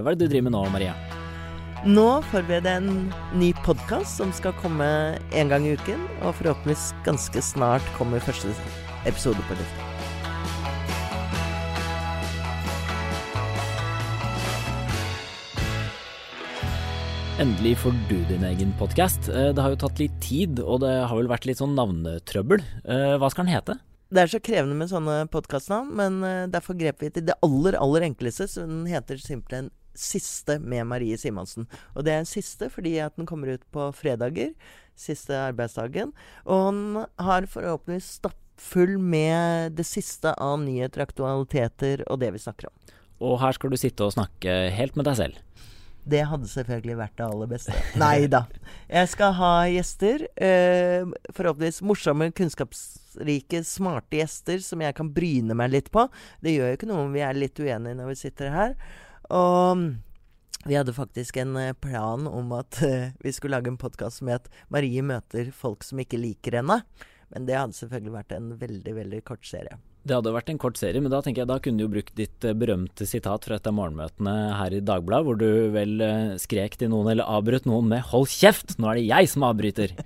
Hva 0.00 0.12
er 0.12 0.18
det 0.18 0.28
du 0.28 0.32
driver 0.32 0.48
med 0.48 0.56
nå, 0.56 0.62
Maria? 0.72 0.94
Nå 1.84 2.08
forbereder 2.28 2.74
jeg 2.74 2.82
en 2.82 3.12
ny 3.40 3.50
podkast 3.64 4.20
som 4.20 4.32
skal 4.36 4.52
komme 4.60 4.86
en 5.16 5.52
gang 5.52 5.64
i 5.64 5.76
uken. 5.76 6.02
Og 6.24 6.34
forhåpentligvis 6.40 6.90
ganske 7.06 7.44
snart 7.44 7.86
kommer 7.96 8.20
første 8.24 8.52
episode 9.08 9.40
på 9.48 9.56
lufta. 9.56 9.86
Endelig 17.40 17.78
får 17.80 17.94
du 18.10 18.18
din 18.28 18.42
egen 18.44 18.74
podkast. 18.76 19.30
Det 19.32 19.56
har 19.56 19.72
jo 19.72 19.80
tatt 19.80 20.00
litt 20.02 20.16
tid, 20.20 20.60
og 20.60 20.82
det 20.82 20.92
har 20.92 21.16
vel 21.16 21.30
vært 21.30 21.48
litt 21.48 21.62
sånn 21.62 21.72
navnetrøbbel. 21.72 22.60
Eh, 22.84 23.14
hva 23.16 23.30
skal 23.32 23.46
den 23.46 23.54
hete? 23.54 23.78
Det 24.12 24.20
er 24.20 24.28
så 24.28 24.40
krevende 24.44 24.76
med 24.76 24.90
sånne 24.90 25.22
podkastnavn, 25.32 25.88
men 25.96 26.20
eh, 26.26 26.48
derfor 26.52 26.76
grep 26.76 27.00
vi 27.00 27.08
til 27.14 27.24
det 27.30 27.38
aller, 27.46 27.78
aller 27.80 28.04
enkleste. 28.10 28.44
Så 28.50 28.66
den 28.68 28.82
heter 28.90 29.16
simpelthen 29.22 29.70
Siste 29.96 30.58
med 30.62 30.86
Marie 30.90 31.18
Simonsen. 31.20 31.66
Og 31.94 32.06
det 32.06 32.14
er 32.14 32.22
en 32.22 32.28
siste 32.28 32.70
fordi 32.72 32.96
at 33.02 33.16
den 33.18 33.28
kommer 33.28 33.54
ut 33.54 33.66
på 33.74 33.90
fredager. 33.96 34.54
Siste 34.98 35.36
arbeidsdagen. 35.38 36.14
Og 36.46 36.64
han 36.68 37.04
har 37.18 37.48
forhåpentligvis 37.50 38.16
stappfull 38.20 38.96
med 39.00 39.76
det 39.78 39.88
siste 39.88 40.34
av 40.36 40.60
nyheter, 40.62 41.06
aktualiteter 41.06 42.04
og 42.08 42.20
det 42.22 42.34
vi 42.36 42.42
snakker 42.42 42.70
om. 42.70 42.96
Og 43.20 43.38
her 43.42 43.56
skal 43.56 43.72
du 43.72 43.76
sitte 43.80 44.06
og 44.06 44.14
snakke 44.16 44.62
helt 44.72 44.96
med 44.96 45.08
deg 45.08 45.18
selv. 45.18 45.40
Det 46.10 46.22
hadde 46.26 46.48
selvfølgelig 46.48 46.96
vært 46.96 47.18
det 47.18 47.26
aller 47.26 47.50
beste. 47.50 47.74
Nei 48.00 48.24
da. 48.32 48.44
Jeg 48.88 49.10
skal 49.12 49.34
ha 49.36 49.52
gjester. 49.68 50.24
Øh, 50.32 51.12
forhåpentligvis 51.36 51.82
morsomme, 51.86 52.30
kunnskapsrike, 52.36 53.62
smarte 53.68 54.20
gjester 54.22 54.64
som 54.64 54.80
jeg 54.84 54.96
kan 54.96 55.12
bryne 55.14 55.56
meg 55.58 55.74
litt 55.74 55.92
på. 55.92 56.06
Det 56.40 56.56
gjør 56.56 56.72
jo 56.72 56.80
ikke 56.80 56.90
noe 56.90 57.04
om 57.04 57.14
vi 57.14 57.24
er 57.26 57.36
litt 57.36 57.60
uenige 57.60 57.98
når 57.98 58.12
vi 58.12 58.18
sitter 58.22 58.54
her. 58.54 58.74
Og 59.30 59.86
vi 60.66 60.76
hadde 60.76 60.92
faktisk 60.92 61.38
en 61.40 61.56
eh, 61.56 61.72
plan 61.72 62.26
om 62.28 62.50
at 62.52 62.82
uh, 62.84 63.12
vi 63.24 63.32
skulle 63.32 63.56
lage 63.56 63.70
en 63.72 63.80
podkast 63.80 64.20
som 64.20 64.28
het 64.28 64.50
'Marie 64.68 65.02
møter 65.02 65.48
folk 65.56 65.86
som 65.86 66.02
ikke 66.02 66.20
liker 66.20 66.60
henne'. 66.60 66.82
Men 67.30 67.46
det 67.46 67.56
hadde 67.56 67.78
selvfølgelig 67.78 68.12
vært 68.12 68.34
en 68.36 68.50
veldig, 68.58 68.94
veldig 68.94 69.20
kort 69.24 69.46
serie. 69.46 69.78
Det 70.02 70.16
hadde 70.16 70.32
vært 70.34 70.50
en 70.50 70.58
kort 70.58 70.76
serie, 70.76 71.00
men 71.00 71.12
da 71.12 71.20
tenker 71.22 71.42
jeg 71.42 71.48
da 71.48 71.58
kunne 71.62 71.78
du 71.78 71.84
jo 71.84 71.92
brukt 71.94 72.12
ditt 72.18 72.44
uh, 72.44 72.52
berømte 72.52 73.08
sitat 73.08 73.46
fra 73.46 73.56
et 73.56 73.70
av 73.70 73.76
morgenmøtene 73.78 74.36
her 74.58 74.76
i 74.76 74.82
Dagbladet, 74.84 75.24
hvor 75.24 75.40
du 75.40 75.48
vel 75.72 76.04
skrek 76.42 76.76
til 76.76 76.92
noen 76.92 77.08
eller 77.14 77.24
avbrøt 77.24 77.70
noen 77.70 77.88
med 77.88 78.04
'hold 78.04 78.28
kjeft, 78.28 78.76
nå 78.76 78.90
er 78.90 79.00
det 79.00 79.08
jeg 79.08 79.32
som 79.32 79.48
avbryter'. 79.48 79.96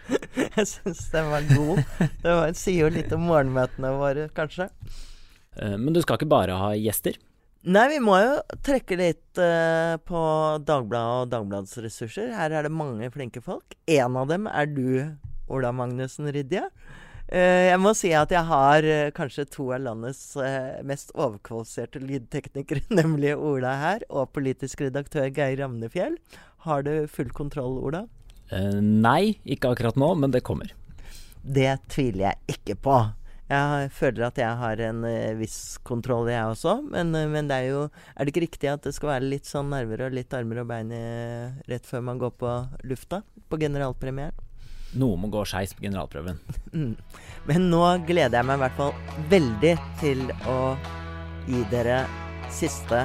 jeg 0.56 0.66
syns 0.74 1.06
den 1.14 1.30
var 1.30 1.46
god. 1.54 1.86
Det 2.00 2.34
var, 2.42 2.54
sier 2.58 2.88
jo 2.88 2.94
litt 2.98 3.14
om 3.14 3.28
morgenmøtene 3.30 3.94
våre, 3.94 4.28
kanskje. 4.34 4.72
men 5.54 5.92
du 5.94 6.02
skal 6.02 6.18
ikke 6.18 6.34
bare 6.34 6.58
ha 6.58 6.74
gjester? 6.74 7.18
Nei, 7.60 7.90
vi 7.92 7.98
må 8.00 8.14
jo 8.16 8.36
trekke 8.64 8.96
litt 8.96 9.36
uh, 9.36 9.98
på 10.08 10.20
Dagbladet 10.64 11.26
og 11.26 11.32
Dagbladets 11.34 11.76
ressurser. 11.84 12.30
Her 12.32 12.54
er 12.56 12.64
det 12.64 12.72
mange 12.72 13.10
flinke 13.12 13.42
folk. 13.44 13.76
En 13.84 14.16
av 14.16 14.30
dem 14.30 14.46
er 14.48 14.70
du, 14.72 15.12
Ola 15.52 15.68
Magnussen 15.76 16.30
Rydje. 16.32 16.62
Uh, 17.28 17.68
jeg 17.68 17.82
må 17.84 17.92
si 17.98 18.14
at 18.16 18.32
jeg 18.32 18.48
har 18.48 18.88
uh, 18.88 19.10
kanskje 19.12 19.44
to 19.52 19.68
av 19.76 19.84
landets 19.84 20.22
mest 20.88 21.12
overkvalifiserte 21.12 22.00
lydteknikere, 22.00 22.86
nemlig 23.02 23.36
Ola 23.36 23.76
her, 23.82 24.08
og 24.08 24.32
politisk 24.32 24.86
redaktør 24.86 25.28
Geir 25.28 25.60
Ramnefjell. 25.60 26.16
Har 26.64 26.88
du 26.88 26.94
full 27.12 27.28
kontroll, 27.36 27.76
Ola? 27.90 28.06
nei, 28.50 29.36
ikke 29.46 29.68
akkurat 29.70 29.94
nå, 30.00 30.08
men 30.18 30.32
det 30.34 30.40
kommer. 30.42 30.72
Det 31.44 31.76
tviler 31.92 32.32
jeg 32.32 32.56
ikke 32.56 32.74
på. 32.82 32.96
Jeg 33.50 33.90
føler 33.96 34.28
at 34.28 34.36
jeg 34.38 34.58
har 34.60 34.82
en 34.86 35.00
uh, 35.02 35.38
viss 35.40 35.78
kontroll, 35.86 36.28
jeg 36.30 36.52
også. 36.52 36.76
Men, 36.92 37.10
uh, 37.16 37.26
men, 37.30 37.48
det 37.50 37.56
er 37.56 37.72
jo 37.72 37.80
Er 38.14 38.22
det 38.22 38.34
ikke 38.34 38.44
riktig 38.46 38.70
at 38.70 38.84
det 38.86 38.94
skal 38.94 39.16
være 39.16 39.30
litt 39.32 39.48
sånn 39.48 39.72
nerver 39.72 40.06
og 40.06 40.14
litt 40.14 40.36
armer 40.36 40.62
og 40.62 40.70
bein 40.70 40.92
i, 40.94 41.02
rett 41.70 41.88
før 41.88 42.04
man 42.06 42.20
går 42.22 42.36
på 42.38 42.54
lufta? 42.86 43.24
På 43.50 43.58
generalpremieren? 43.58 44.46
Noe 45.00 45.18
må 45.18 45.30
gå 45.30 45.42
skeis 45.46 45.74
på 45.74 45.84
generalprøven. 45.84 46.38
mm. 46.78 46.94
Men 47.50 47.68
nå 47.70 47.82
gleder 48.06 48.40
jeg 48.40 48.48
meg 48.48 48.58
i 48.58 48.64
hvert 48.64 48.78
fall 48.78 49.26
veldig 49.30 49.74
til 50.02 50.24
å 50.50 50.58
gi 51.50 51.62
dere 51.70 52.02
siste 52.54 53.04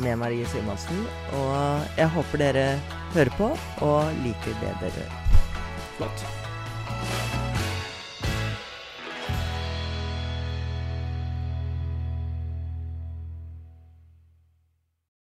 med 0.00 0.18
Marie 0.20 0.48
Simonsen. 0.52 1.04
Og 1.40 2.00
jeg 2.00 2.12
håper 2.16 2.44
dere 2.44 2.66
hører 3.14 3.36
på 3.40 3.52
og 3.86 4.24
liker 4.24 4.60
det 4.64 4.74
dere 4.84 5.08
Flott. 5.96 6.26